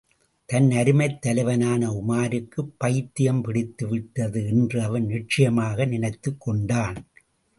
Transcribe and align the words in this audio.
தன் 0.45 0.71
அருமைத் 0.71 1.21
தலைவனான 1.21 1.89
உமாருக்குப் 1.91 2.71
பைத்தியம் 2.77 3.43
பிடித்துவிட்டது 3.45 4.47
என்று 4.49 4.81
அவன் 4.81 5.05
நிச்சயமாக 5.05 5.85
நினைத்துக் 5.85 6.41
கொண்டான். 6.41 6.97